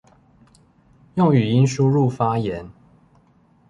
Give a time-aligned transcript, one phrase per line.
[1.13, 2.67] 用語音輸入發言